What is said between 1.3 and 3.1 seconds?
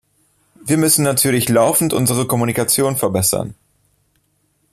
laufend unsere Kommunikation